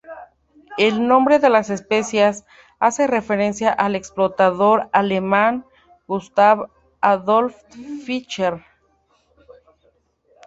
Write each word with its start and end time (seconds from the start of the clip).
El 0.79 1.07
nombre 1.07 1.37
de 1.37 1.51
la 1.51 1.59
especie 1.59 2.31
hace 2.79 3.05
referencia 3.05 3.71
al 3.71 3.95
explorador 3.95 4.89
alemán 4.93 5.63
Gustav 6.07 6.71
Adolf 7.01 7.55
Fischer. 8.03 8.63